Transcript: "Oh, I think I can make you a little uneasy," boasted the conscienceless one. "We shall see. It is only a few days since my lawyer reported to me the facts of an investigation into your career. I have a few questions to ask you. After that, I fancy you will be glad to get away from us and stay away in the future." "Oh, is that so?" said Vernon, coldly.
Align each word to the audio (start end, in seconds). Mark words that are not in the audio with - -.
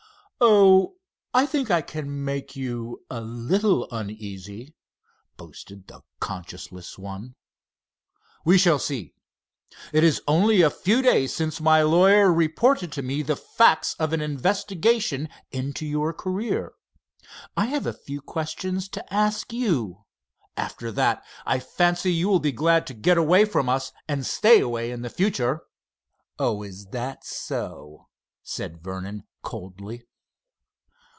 "Oh, 0.43 0.95
I 1.35 1.45
think 1.45 1.69
I 1.69 1.83
can 1.83 2.25
make 2.25 2.55
you 2.55 3.05
a 3.11 3.21
little 3.21 3.87
uneasy," 3.91 4.73
boasted 5.37 5.85
the 5.85 6.01
conscienceless 6.19 6.97
one. 6.97 7.35
"We 8.43 8.57
shall 8.57 8.79
see. 8.79 9.13
It 9.93 10.03
is 10.03 10.19
only 10.27 10.63
a 10.63 10.71
few 10.71 11.03
days 11.03 11.31
since 11.31 11.61
my 11.61 11.83
lawyer 11.83 12.33
reported 12.33 12.91
to 12.93 13.03
me 13.03 13.21
the 13.21 13.35
facts 13.35 13.93
of 13.99 14.13
an 14.13 14.21
investigation 14.21 15.29
into 15.51 15.85
your 15.85 16.11
career. 16.11 16.73
I 17.55 17.67
have 17.67 17.85
a 17.85 17.93
few 17.93 18.19
questions 18.19 18.89
to 18.89 19.13
ask 19.13 19.53
you. 19.53 20.05
After 20.57 20.91
that, 20.91 21.23
I 21.45 21.59
fancy 21.59 22.11
you 22.11 22.27
will 22.29 22.39
be 22.39 22.51
glad 22.51 22.87
to 22.87 22.95
get 22.95 23.19
away 23.19 23.45
from 23.45 23.69
us 23.69 23.91
and 24.07 24.25
stay 24.25 24.59
away 24.59 24.89
in 24.89 25.03
the 25.03 25.11
future." 25.11 25.61
"Oh, 26.39 26.63
is 26.63 26.87
that 26.87 27.23
so?" 27.23 28.07
said 28.41 28.81
Vernon, 28.83 29.23
coldly. 29.43 30.01